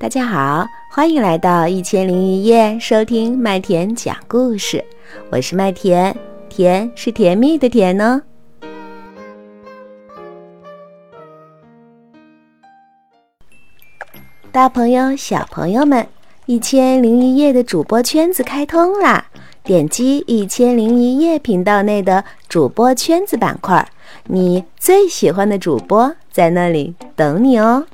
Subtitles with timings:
[0.00, 4.84] 大家好，欢迎来到一千零一夜，收听麦田讲故事。
[5.28, 6.14] 我是麦田，
[6.48, 8.22] 甜是甜蜜的甜呢。
[14.52, 16.06] 大朋友、小朋友们，
[16.46, 19.26] 一千零一夜的主播圈子开通啦！
[19.64, 23.84] 点击一千零一夜频道内的主播圈子板块，
[24.26, 27.84] 你最喜欢的主播在那里等你哦。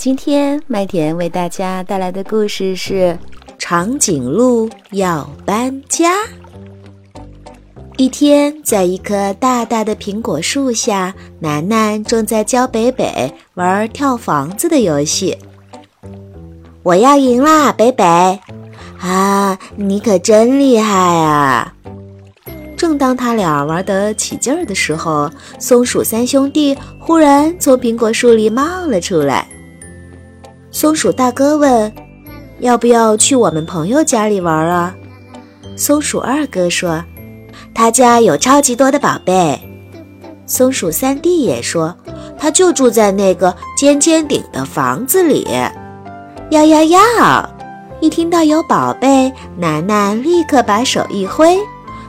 [0.00, 2.94] 今天麦田为大家带来的故事是
[3.58, 6.14] 《长颈鹿要搬家》。
[7.98, 15.36] 一天，在一棵大大的苹果树下，楠楠正在教北北玩跳房子的游戏。
[16.82, 18.40] 我要赢啦，北北！
[19.00, 21.74] 啊，你可真厉害啊！
[22.74, 29.46] 正当他俩玩得起劲儿的时候，松鼠三兄弟忽然从苹果树里冒了出来。
[30.72, 31.92] 松鼠大哥问
[32.60, 34.94] ：“要不要去我们朋友家里玩啊？”
[35.76, 37.02] 松鼠二哥说
[37.74, 39.60] ：“他家有超级多的宝贝。”
[40.46, 41.96] 松鼠三弟也说
[42.38, 45.46] ：“他就住在那个尖尖顶的房子里。”
[46.50, 47.50] 要要要！
[48.00, 51.58] 一听到有宝贝，楠楠立刻把手一挥，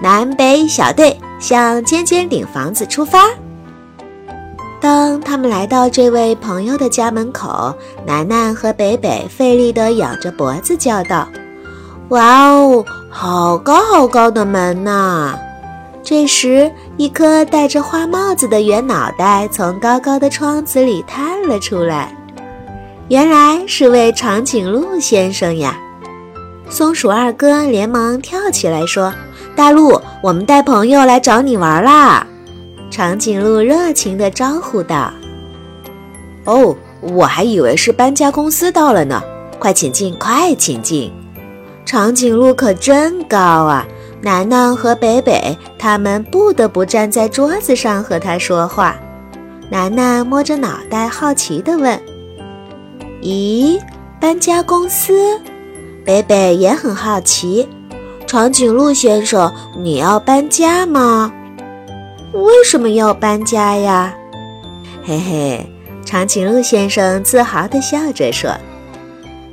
[0.00, 3.28] 南北小队向尖尖顶房子出发。
[4.82, 7.72] 当他们来到这位朋友的家门口，
[8.04, 11.28] 楠楠和北北费力地仰着脖子叫道
[12.10, 15.38] ：“哇哦，好高好高的门呐！”
[16.02, 22.12] 这时，一颗戴着花帽子的圆脑袋从高高的窗子里探了出来，
[23.06, 25.78] 原来是位长颈鹿先生呀！
[26.68, 29.14] 松鼠二哥连忙跳起来说
[29.54, 32.26] ：“大鹿，我们带朋友来找你玩啦！”
[32.92, 35.10] 长颈鹿热情地招呼道
[36.44, 39.22] ：“哦，我还以为是搬家公司到了呢，
[39.58, 41.10] 快请进，快请进！”
[41.86, 43.88] 长颈鹿可真高啊！
[44.20, 48.94] 楠楠和北北他们不得不站在桌子上和他说话。
[49.70, 51.98] 楠楠摸着脑袋，好奇地问
[53.22, 53.80] ：“咦，
[54.20, 55.40] 搬家公司？”
[56.04, 57.66] 北北也很好奇
[58.28, 61.32] ：“长颈鹿先生，你要搬家吗？”
[62.32, 64.14] 为什么要搬家呀？
[65.04, 65.66] 嘿嘿，
[66.02, 68.50] 长颈鹿先生自豪地笑着说：“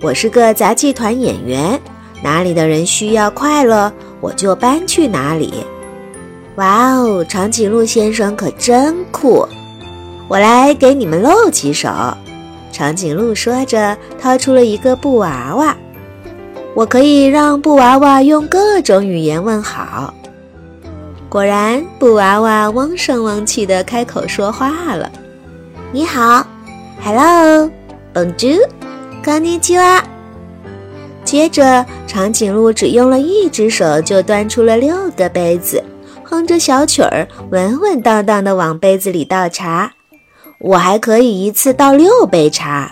[0.02, 1.78] 我是个杂技团演员，
[2.24, 3.92] 哪里的人需要快乐，
[4.22, 5.66] 我就搬去哪里。”
[6.56, 9.46] 哇哦，长颈鹿先生可真酷！
[10.30, 11.90] 我来给你们露几手。
[12.72, 15.76] 长颈鹿说着，掏出了一个布娃娃，
[16.76, 20.14] 我可以让布娃娃用各种语言问好。
[21.30, 25.12] 果然，布娃娃嗡声嗡气地开口说话了
[25.94, 26.44] ：“你好
[27.04, 28.68] ，Hello，Bonjour，
[29.22, 30.04] 干尼基哇。”
[31.24, 35.84] 接着，长颈鹿只用了一只手就端出了六个杯子，
[36.24, 39.94] 哼着小曲儿，稳稳当当地往杯子里倒茶。
[40.60, 42.92] 我还可以一次倒六杯茶。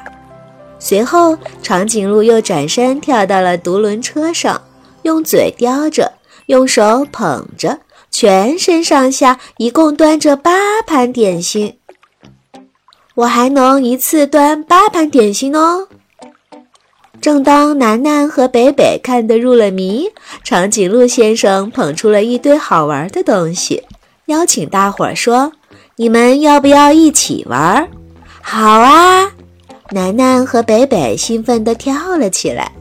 [0.77, 4.61] 随后，长颈鹿又转身跳到了独轮车上，
[5.01, 6.13] 用嘴叼着，
[6.45, 7.79] 用手捧着。
[8.09, 11.77] 全身上下一共端着八盘点心，
[13.15, 15.87] 我还能一次端八盘点心哦。
[17.19, 20.07] 正当楠楠和北北看得入了迷，
[20.43, 23.83] 长颈鹿先生捧出了一堆好玩的东西，
[24.27, 25.51] 邀请大伙儿说
[25.97, 27.87] ：“你们要不要一起玩？”
[28.41, 29.31] 好啊！
[29.91, 32.71] 楠楠和北北兴奋地跳了起来，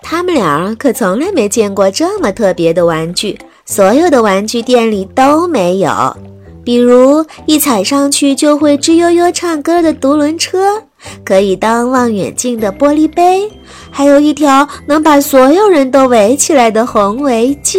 [0.00, 3.38] 他们俩可从来没见过这么特别的玩具。
[3.72, 6.14] 所有的玩具店里都没有，
[6.62, 10.82] 比如一踩上去就会吱悠悠唱歌的独轮车，
[11.24, 13.50] 可以当望远镜的玻璃杯，
[13.90, 17.78] 还有一条能把所有人都围起来的红围巾。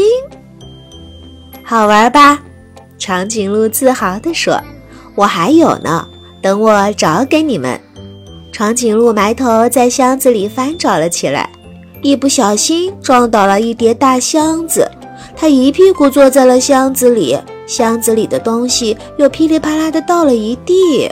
[1.63, 2.41] 好玩吧？
[2.97, 4.59] 长颈鹿自豪地说
[5.13, 6.07] ：“我还有呢，
[6.41, 7.79] 等我找给你们。”
[8.51, 11.47] 长颈鹿埋头在箱子里翻找了起来，
[12.01, 14.89] 一不小心撞倒了一叠大箱子。
[15.43, 17.37] 他一屁股坐在了箱子里，
[17.67, 21.11] 箱子里的东西又噼里啪啦的倒了一地。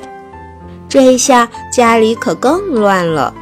[0.88, 3.34] 这一下家里可更乱了。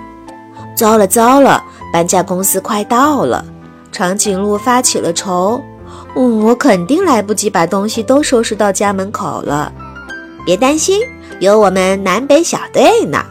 [0.75, 1.63] 糟了糟了，
[1.93, 3.45] 搬家公司快到了，
[3.91, 5.61] 长颈鹿发起了愁。
[6.15, 9.71] 嗯，我肯定来不及把东西都收拾到家门口了。
[10.43, 11.03] 别担心，
[11.39, 13.23] 有我们南北小队呢。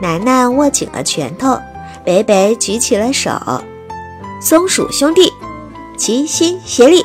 [0.00, 1.60] 楠楠握紧了拳头，
[2.02, 3.30] 北北举起了手，
[4.40, 5.30] 松鼠兄弟。
[5.96, 7.02] 齐心协力，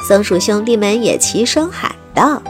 [0.00, 2.40] 松鼠兄弟们也齐声喊道：“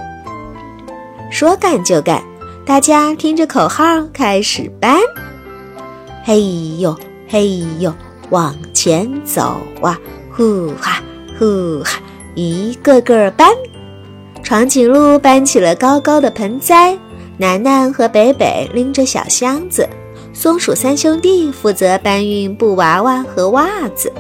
[1.31, 2.23] 说干就干！
[2.67, 4.99] 大家听着口号开始搬。
[6.25, 6.95] 嘿呦
[7.27, 7.93] 嘿呦，
[8.29, 9.99] 往前走啊！
[10.31, 11.03] 呼哈
[11.39, 11.99] 呼哈，
[12.35, 13.49] 一个个搬。
[14.43, 16.97] 长颈鹿搬起了高高的盆栽，
[17.39, 19.89] 楠楠和北北拎着小箱子，
[20.35, 24.13] 松鼠三兄弟负责搬运布娃娃和袜子。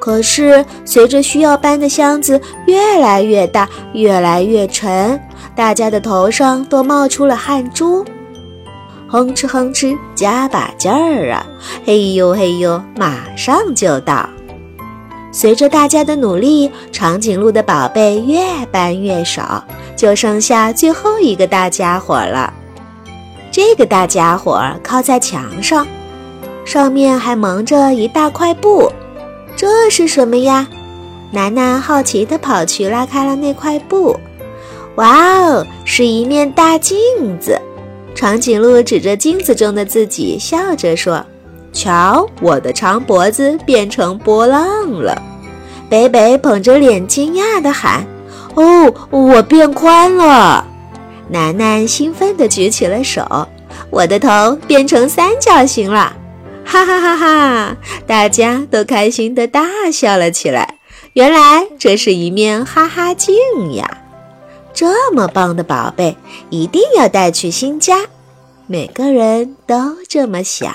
[0.00, 5.20] 可是，随着需要搬的箱子越来越大、越来越沉，
[5.54, 8.02] 大家的头上都冒出了汗珠。
[9.06, 11.44] 哼哧哼哧，加把劲儿啊！
[11.84, 14.26] 嘿呦嘿呦，马上就到。
[15.32, 18.40] 随着大家的努力，长颈鹿的宝贝越
[18.72, 19.62] 搬越少，
[19.96, 22.52] 就剩下最后一个大家伙了。
[23.50, 25.86] 这个大家伙靠在墙上，
[26.64, 28.90] 上面还蒙着一大块布。
[29.56, 30.66] 这是什么呀？
[31.32, 34.18] 楠楠好奇地跑去拉开了那块布。
[34.96, 36.96] 哇哦，是一面大镜
[37.38, 37.60] 子！
[38.14, 41.24] 长颈鹿指着镜子中的自己，笑着说
[41.72, 45.22] ：“瞧，我的长脖子变成波浪了。”
[45.88, 48.04] 北北捧着脸惊讶地喊
[48.54, 50.66] ：“哦，我变宽了！”
[51.30, 53.46] 楠楠兴奋地举起了手
[53.88, 56.12] ：“我的头变成三角形了！”
[56.70, 57.76] 哈哈哈哈！
[58.06, 60.78] 大家都开心地大笑了起来。
[61.14, 63.34] 原来这是一面哈哈镜
[63.74, 64.04] 呀！
[64.72, 66.16] 这么棒的宝贝，
[66.48, 68.06] 一定要带去新家。
[68.68, 70.72] 每个人都这么想。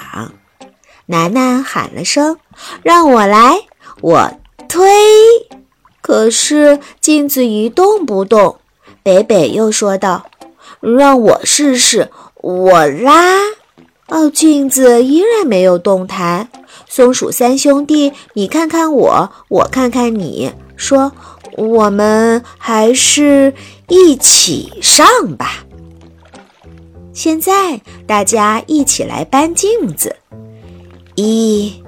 [1.05, 2.39] 楠楠喊了声
[2.83, 3.61] ：“让我来！”
[4.01, 4.31] 我
[4.67, 4.89] 推，
[6.01, 8.57] 可是镜子一动不动。
[9.01, 10.25] 北北又说道
[10.81, 12.11] ：“让我试试！”
[12.43, 13.54] 我拉。
[14.07, 16.49] 哦，镜子依然没有动弹。
[16.87, 21.11] 松鼠三兄弟，你看看我，我看看你，说
[21.57, 23.53] ：“我们还是
[23.87, 25.05] 一起上
[25.35, 25.65] 吧。”
[27.13, 30.15] 现在大家一起来搬镜子，
[31.15, 31.81] 一、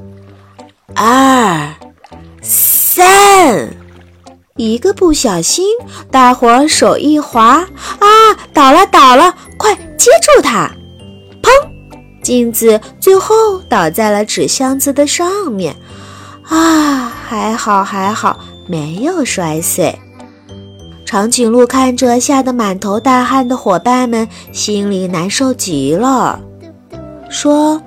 [0.96, 1.76] 二、
[2.42, 3.70] 三，
[4.56, 5.66] 一个不小心，
[6.10, 7.68] 大伙手一滑，
[8.00, 8.08] 啊，
[8.54, 10.72] 倒了倒了，快接住它！
[12.28, 13.34] 镜子最后
[13.70, 15.74] 倒在了纸箱子的上面，
[16.44, 18.38] 啊，还好还好，
[18.68, 19.98] 没有摔碎。
[21.06, 26.38] 长颈鹿看着吓得满头大汗的伙伴们，心里难受极了，
[27.30, 27.82] 说：“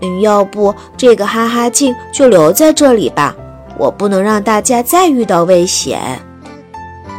[0.00, 3.34] 嗯，要不这个哈哈镜就留在这里吧，
[3.76, 6.00] 我不能让大家再遇到危险。”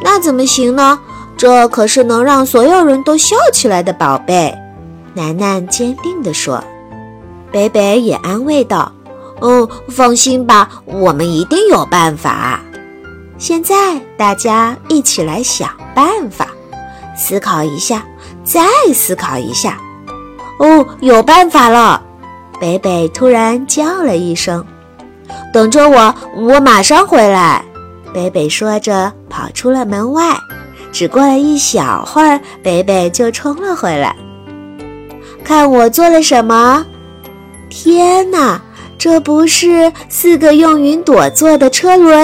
[0.02, 0.98] 那怎么行呢？
[1.36, 4.58] 这可是能让所有人都笑起来的宝贝。
[5.14, 6.64] 楠楠坚定地说
[7.52, 8.92] ：“北北也安慰道
[9.40, 12.60] ：‘哦，放心吧，我们一定有办法。’
[13.38, 16.48] 现在大家一起来想办法，
[17.16, 18.04] 思考一下，
[18.44, 18.62] 再
[18.94, 19.78] 思考一下。
[20.60, 22.02] 哦，有办法了！
[22.60, 24.66] 北北突然叫了一声
[25.54, 27.64] ：‘等着我，我马上回来。’
[28.14, 30.36] 北北说着跑出了门外。
[30.92, 34.16] 只过了一小会儿，北北就冲了回来。”
[35.44, 36.86] 看我做了什么！
[37.70, 38.62] 天哪，
[38.98, 42.18] 这不是四个用云朵做的车轮？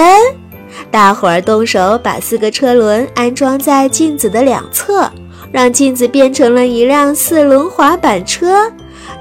[0.90, 5.10] 大伙儿动手把四个车轮安装在镜子的两侧，
[5.52, 8.70] 让镜子变成了一辆四轮滑板车。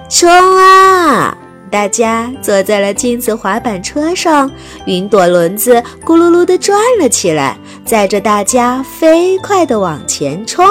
[0.10, 1.38] 冲啊！
[1.72, 4.50] 大家坐在了镜子滑板车上，
[4.86, 10.66] 云朵轮子咕噜噜地转了起来，载着大家飞快地往前冲。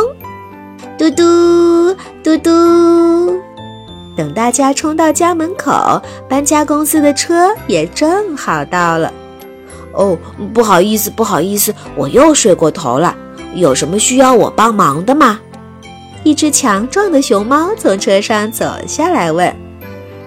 [0.99, 3.41] 嘟嘟嘟嘟，
[4.17, 9.13] 等大家冲到家门口，搬家公司的车也正好到了。
[9.93, 10.19] 哦，
[10.53, 13.15] 不好意思，不好意思，我又睡过头了。
[13.55, 15.39] 有什么需要我帮忙的吗？
[16.25, 19.55] 一只强壮的熊猫从车上走下来问。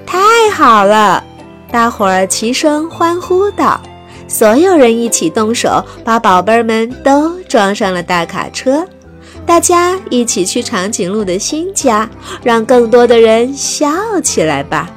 [0.05, 1.21] 太好了，
[1.69, 3.77] 大伙儿齐声欢呼道。
[4.25, 8.87] 所有人一起动手，把宝贝们都装上了大卡车。
[9.51, 12.09] 大家一起去长颈鹿的新家，
[12.41, 13.91] 让更多的人笑
[14.23, 14.89] 起来吧。